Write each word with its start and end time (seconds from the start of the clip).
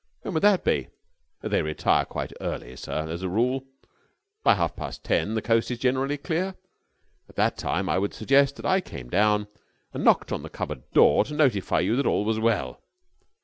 "When 0.23 0.33
would 0.33 0.41
that 0.41 0.63
be?" 0.63 0.87
"They 1.41 1.61
retire 1.61 2.05
quite 2.05 2.33
early, 2.41 2.75
sir, 2.75 3.07
as 3.07 3.21
a 3.21 3.29
rule. 3.29 3.65
By 4.41 4.55
half 4.55 4.75
past 4.75 5.03
ten 5.03 5.35
the 5.35 5.43
coast 5.43 5.69
is 5.69 5.77
generally 5.77 6.17
clear. 6.17 6.55
At 7.29 7.35
that 7.35 7.55
time 7.55 7.87
I 7.87 7.99
would 7.99 8.15
suggest 8.15 8.55
that 8.55 8.65
I 8.65 8.81
came 8.81 9.11
down 9.11 9.45
and 9.93 10.03
knocked 10.03 10.31
on 10.31 10.41
the 10.41 10.49
cupboard 10.49 10.89
door 10.91 11.23
to 11.25 11.35
notify 11.35 11.81
you 11.81 11.95
that 11.97 12.07
all 12.07 12.25
was 12.25 12.39
well." 12.39 12.81